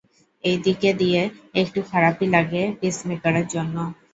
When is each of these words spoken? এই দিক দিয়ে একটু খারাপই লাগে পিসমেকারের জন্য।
এই 0.43 0.57
দিক 0.57 0.81
দিয়ে 0.99 1.21
একটু 1.55 1.79
খারাপই 1.91 2.27
লাগে 2.27 2.63
পিসমেকারের 2.79 3.45
জন্য। 3.47 3.75